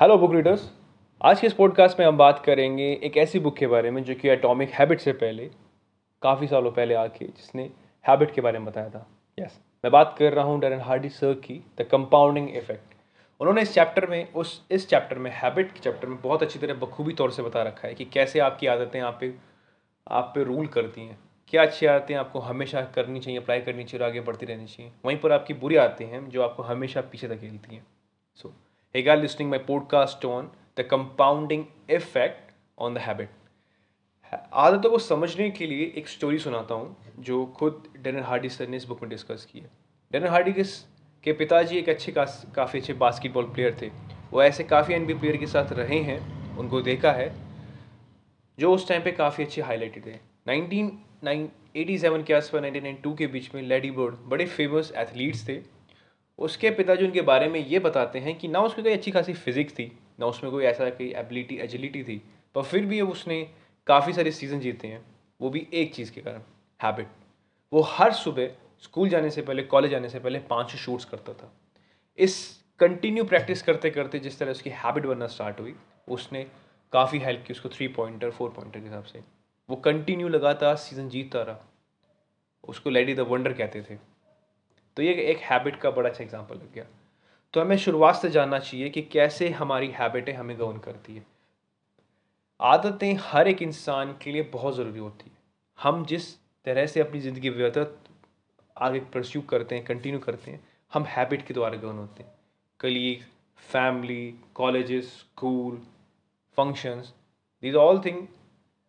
[0.00, 0.72] Hello book readers
[1.22, 4.14] आज के इस पॉडकास्ट में हम बात करेंगे एक ऐसी बुक के बारे में जो
[4.14, 5.50] कि एटॉमिक हैबिट से पहले
[6.22, 7.70] काफ़ी सालों पहले आके जिसने
[8.08, 9.58] हैबिट के बारे में बताया था। Yes yes.
[9.84, 12.94] मैं बात कर रहा हूँ डरन हार्डी सर की द कंपाउंडिंग इफ़ेक्ट
[13.40, 16.74] उन्होंने इस चैप्टर में उस इस चैप्टर में हैबिट के चैप्टर में बहुत अच्छी तरह
[16.74, 19.34] बखूबी तौर से बता रखा है कि कैसे आपकी आदतें आप पे
[20.08, 21.18] आप पे रूल करती हैं।
[21.48, 24.92] क्या अच्छी आदतें आपको हमेशा करनी चाहिए अप्लाई करनी चाहिए और आगे बढ़ती रहनी चाहिए।
[25.04, 27.86] वहीं पर आपकी बुरी आदतें हैं जो आपको हमेशा पीछे धकेलती हैं।
[28.34, 28.54] सो so,
[28.94, 33.28] Hey guys, listening my podcast on the compounding effect on the habit.
[34.52, 38.76] आदतों को समझने के लिए एक स्टोरी सुनाता हूँ जो खुद डेनर हार्डी सर ने
[38.76, 39.70] इस बुक में डिस्कस की है।
[40.12, 40.62] डेनर हार्डी के
[41.24, 43.90] के पिताजी एक अच्छे काफ़ी अच्छे बास्केटबॉल प्लेयर थे।
[44.32, 46.18] वो ऐसे काफ़ी एनबी प्लेयर के साथ रहे हैं
[46.58, 47.32] उनको देखा है
[48.58, 50.92] जो उस टाइम पे काफ़ी अच्छे हाईलाइटेड थे। नाइनटीन
[51.24, 54.92] नाइन एटी सेवन के आसपास नाइनटीन नाइन टू के बीच में लेडी बोर्ड बड़े फ़ेमस
[54.96, 55.62] एथलीट्स थे।
[56.38, 59.72] उसके पिताजी उनके बारे में ये बताते हैं कि ना उसमें कोई अच्छी खासी फिजिक्स
[59.72, 62.22] थी, ना उसमें कोई ऐसा कोई एबिलिटी एजिलिटी थी,
[62.54, 63.42] पर फिर भी उसने
[63.86, 65.04] काफ़ी सारे सीज़न जीते हैं,
[65.40, 66.42] वो भी एक चीज़ के कारण
[66.80, 67.06] हैबिट
[67.72, 68.50] वो हर सुबह
[68.82, 71.52] स्कूल जाने से पहले कॉलेज जाने से पहले पाँच शूट्स करता था।
[72.18, 72.36] इस
[72.80, 75.74] कंटिन्यू प्रैक्टिस करते करते जिस तरह उसकी हैबिट बनना स्टार्ट हुई,
[76.08, 76.46] उसने
[76.92, 79.20] काफ़ी हेल्प की उसको थ्री पॉइंटर फोर पॉइंटर के हिसाब से।
[79.68, 81.58] वो कंटिन्यू लगातार सीज़न जीतता रहा।
[82.64, 83.98] उसको लेडी द वंडर कहते थे।
[84.98, 86.84] तो ये एक हैबिट का बड़ा अच्छा एग्ज़ाम्पल लग गया।
[87.54, 91.24] तो हमें शुरुआत से जानना चाहिए कि कैसे हमारी हैबिटें हमें गवर्न करती है।
[92.60, 95.36] आदतें हर एक इंसान के लिए बहुत ज़रूरी होती है।
[95.78, 96.26] हम जिस
[96.66, 98.08] तरह से अपनी ज़िंदगी व्यतीत
[98.76, 100.60] आगे परस्यू करते हैं कंटिन्यू करते हैं,
[100.92, 102.34] हम हैबिट के द्वारा गवर्न होते हैं।
[102.80, 103.22] Colleague
[103.68, 105.80] family colleges school
[106.58, 107.14] functions
[107.62, 108.26] these all thing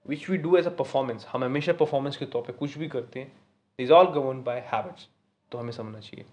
[0.06, 3.20] which we do as a performance हम हमेशा परफॉर्मेंस के तौर पे कुछ भी करते
[3.20, 3.32] हैं
[3.80, 5.08] is all govern by habits
[5.52, 6.26] तो हमें समझना चाहिए।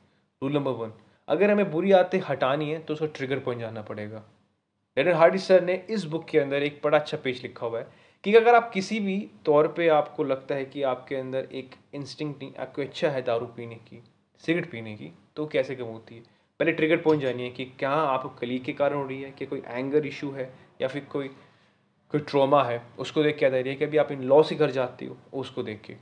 [0.42, 0.92] रूल नंबर वन
[1.28, 4.22] अगर हमें बुरी आदतें हटानी है तो उसको ट्रिगर पॉइंट जानना पड़ेगा।
[4.96, 7.86] लेकिन हार्डी सर ने इस बुक के अंदर एक बड़ा अच्छा पेज लिखा हुआ है
[8.24, 12.42] कि अगर आप किसी भी तौर पे आपको लगता है कि आपके अंदर एक इंस्टिंक्ट
[12.42, 14.02] नहीं, आपको इच्छा है दारू पीने की
[14.42, 16.22] सिगरेट पीने की तो कैसे कम होती है?
[16.60, 19.62] पहले ट्रिगर पॉइंट जानिए कि क्या आप कली के कारण हो रही है, कि कोई
[19.66, 20.52] एंगर इशू है,
[20.82, 21.28] या फिर कोई
[22.12, 24.70] कोई ट्रोमा है, उसको देख के रही है कि अभी आप इन लॉ से घर
[24.70, 25.96] जाती हो, उसको देख के।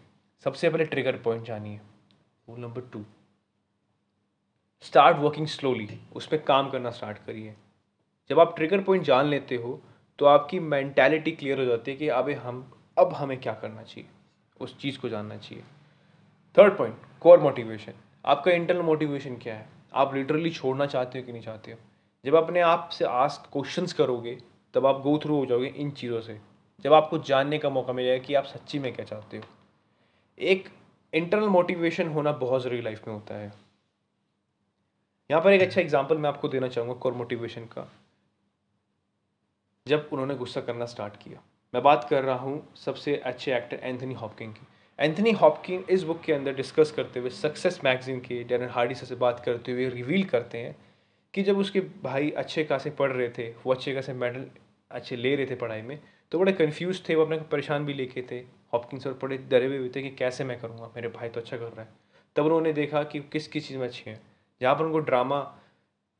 [0.44, 1.80] सबसे पहले ट्रिगर पॉइंट जानिए।
[2.48, 3.04] Rule number two
[4.82, 7.54] start working slowly उस पर काम करना स्टार्ट करिए।
[8.30, 9.80] जब आप ट्रिगर पॉइंट जान लेते हो
[10.18, 14.08] तो आपकी मैंटेलिटी क्लियर हो जाती है कि अब हम, अब हमें क्या करना चाहिए?
[14.60, 15.64] उस चीज़ को जानना चाहिए।
[16.56, 17.92] थर्ड पॉइंट कोर मोटिवेशन
[18.24, 19.68] आपका इंटरनल मोटिवेशन क्या है?
[19.94, 21.78] आप लिटरली छोड़ना चाहते हो कि नहीं चाहते हो?
[22.24, 24.38] जब अपने आप से आस्क क्वेश्चंस करोगे,
[24.74, 26.40] तब आप गो थ्रू हो जाओगे इन चीज़ों से।
[26.80, 29.44] जब आपको जानने का मौका मिलेगा कि आप सच्ची में क्या चाहते हो।
[30.38, 30.68] एक
[31.14, 33.52] इंटरनल मोटिवेशन होना बहुत ज़रूरी लाइफ में होता है।
[35.30, 37.88] यहाँ पर एक अच्छा एग्ज़ाम्पल मैं आपको देना चाहूँगा कोर मोटिवेशन का।
[39.86, 41.42] जब उन्होंने गुस्सा करना स्टार्ट किया।
[41.74, 44.66] मैं बात कर रहा हूँ सबसे अच्छे एक्टर एंथनी हॉपकिंग की।
[44.98, 49.14] एंथनी हॉपकिंग इस बुक के अंदर डिस्कस करते हुए सक्सेस मैगजीन के डेरन हार्डी से
[49.16, 50.76] बात करते हुए रिवील करते हैं
[51.34, 54.46] कि जब उसके भाई अच्छे खासे पढ़ रहे थे, वो अच्छे खासे मेडल
[54.90, 55.98] अच्छे ले रहे थे पढ़ाई में
[56.30, 58.38] तो बड़े कन्फ्यूज़ थे, वो अपने को परेशान भी लेके थे।
[58.72, 60.86] हॉपकिंस और बड़े डरे हुए थे कि कैसे मैं करूँगा?
[60.86, 61.88] मेरे भाई तो अच्छा कर रहा है।
[62.36, 64.22] तब उन्होंने देखा कि किस किस चीज़ में अच्छे हैं।
[64.60, 65.40] जहाँ पर उनको ड्रामा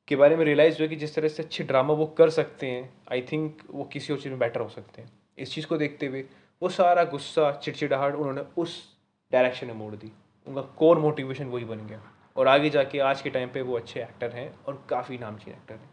[0.09, 2.95] के बारे में रियलाइज़ हुआ कि जिस तरह से अच्छे ड्रामा वो कर सकते हैं
[3.13, 6.07] आई थिंक वो किसी और चीज़ में बेटर हो सकते हैं। इस चीज़ को देखते
[6.07, 6.25] हुए
[6.63, 8.97] वो सारा गुस्सा, चिड़चिड़ाहट उन्होंने उस
[9.33, 10.13] डायरेक्शन में मोड़ दी।
[10.47, 12.03] उनका कोर मोटिवेशन वही बन गया।
[12.37, 15.75] और आगे जाके आज के टाइम पे वो अच्छे एक्टर हैं और काफ़ी नामचीन एक्टर
[15.75, 15.91] हैं।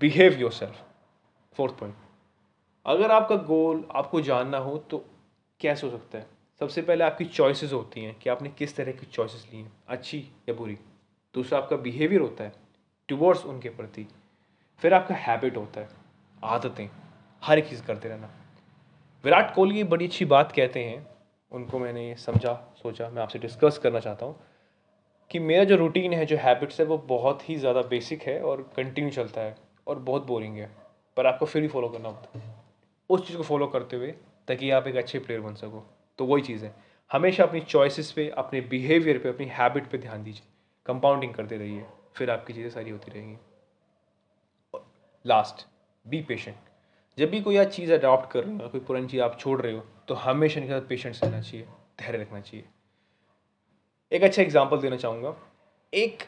[0.00, 0.84] Behave yourself
[1.56, 1.94] fourth point
[2.86, 5.04] अगर आपका गोल आपको जानना हो तो
[5.60, 6.26] कैसे हो सकता है?
[6.60, 10.18] सबसे पहले आपकी चॉइसेस होती हैं कि आपने किस तरह की चॉइसेस ली हैं, अच्छी
[10.48, 10.78] या बुरी।
[11.34, 12.52] दूसरा, आपका बिहेवियर होता है
[13.08, 14.06] टूवर्ड्स उनके प्रति।
[14.82, 15.88] फिर आपका हैबिट होता है,
[16.42, 16.88] आदतें,
[17.42, 18.30] हर एक चीज़ करते रहना।
[19.24, 21.06] विराट कोहली बड़ी अच्छी बात कहते हैं,
[21.52, 24.36] उनको मैंने ये समझा, सोचा, मैं आपसे डिस्कस करना चाहता हूँ
[25.30, 28.70] कि मेरा जो रूटीन है, जो हैबिट्स है, वो बहुत ही ज़्यादा बेसिक है और
[28.76, 29.56] कंटिन्यू चलता है
[29.86, 30.70] और बहुत बोरिंग है।
[31.16, 32.51] पर आपको फिर भी फॉलो करना होता है।
[33.12, 34.10] उस चीज़ को फॉलो करते हुए
[34.48, 35.84] ताकि आप एक अच्छे प्लेयर बन सको।
[36.18, 36.74] तो वही चीज़ है।
[37.10, 40.46] हमेशा अपनी चॉइसेस पे, अपने बिहेवियर पे, अपनी हैबिट पे ध्यान दीजिए।
[40.86, 41.84] कंपाउंडिंग करते रहिए।
[42.16, 43.36] फिर आपकी चीज़ें सारी होती रहेंगी।
[45.24, 45.66] लास्ट
[46.04, 46.56] बी पेशेंट
[47.18, 49.72] जब भी कोई आप चीज़ अडॉप्ट कर रहे हो, कोई पुरानी चीज़ आप छोड़ रहे
[49.72, 51.66] हो तो हमेशा इनके साथ पेशेंस रहना चाहिए,
[52.00, 52.64] धैर्य रखना चाहिए।
[54.12, 55.34] एक अच्छा एग्ज़ाम्पल देना चाहूँगा।
[55.92, 56.22] एक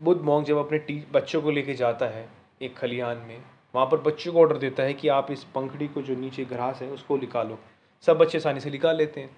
[0.00, 2.28] बुद्ध मॉन्ग जब अपने टी, बच्चों को लेके जाता है,
[2.62, 3.42] एक खलिहान में
[3.78, 6.82] वहाँ पर बच्चों को ऑर्डर देता है कि आप इस पंखड़ी को जो नीचे घास
[6.82, 7.58] है, उसको निकालो।
[8.02, 9.36] सब बच्चे आसानी से निकाल लेते हैं।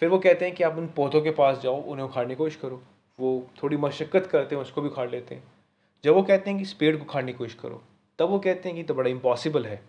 [0.00, 2.56] फिर वो कहते हैं कि आप उन पौधों के पास जाओ, उन्हें उखाड़ने की कोशिश
[2.56, 2.82] करो।
[3.20, 5.44] वो थोड़ी मशक्क़त करते हैं, उसको भी उखाड़ लेते हैं।
[6.04, 7.82] जब वो कहते हैं कि इस पेड़ को उखाड़ने की कोशिश करो,
[8.18, 9.82] तब वो कहते हैं कि तो बड़ा इम्पॉसिबल है।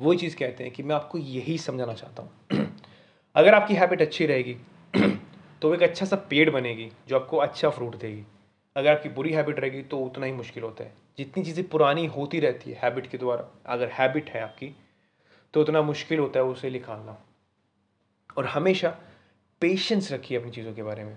[0.00, 2.30] वही चीज़ कहते हैं कि मैं आपको यही समझाना चाहता हूँ।
[3.36, 4.54] अगर आपकी हैबिट अच्छी रहेगी
[5.62, 8.24] तो वो एक अच्छा सा पेड़ बनेगी, जो आपको अच्छा फ्रूट देगी।
[8.76, 12.40] अगर आपकी बुरी हैबिट रहेगी तो उतना ही मुश्किल होता है। जितनी चीज़ें पुरानी होती
[12.40, 14.74] रहती है हैबिट के द्वारा, अगर हैबिट है आपकी
[15.54, 17.16] तो उतना मुश्किल होता है उसे निकालना
[18.36, 18.96] और हमेशा
[19.62, 21.16] पेशेंस रखिए अपनी चीज़ों के बारे में।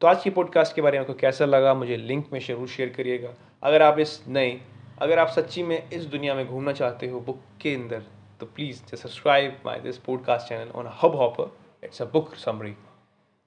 [0.00, 2.88] तो आज की पॉडकास्ट के बारे में आपको कैसा लगा, मुझे लिंक में ज़रूर शेयर
[2.88, 4.60] करिएगा। अगर आप इस नए,
[4.98, 8.04] अगर आप सच्ची में इस दुनिया में घूमना चाहते हो बुक के अंदर
[8.40, 11.50] तो please subscribe my this podcast channel on Hubhopper
[11.84, 12.70] it's a book summary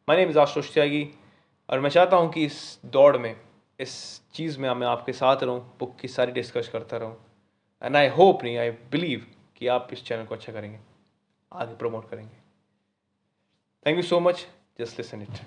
[0.07, 1.03] my name is Ashish Tyagi
[1.69, 3.35] और मैं चाहता हूँ कि इस दौड़ में,
[3.79, 7.17] इस चीज़ में मैं आपके साथ रहूँ बुक की सारी डिस्कस करता रहूँ।
[7.81, 9.25] एंड आई होप नहीं आई बिलीव
[9.57, 10.79] कि आप इस चैनल को अच्छा करेंगे,
[11.51, 12.35] आगे प्रमोट करेंगे।
[13.85, 14.45] Thank you so much
[14.79, 15.39] just listen it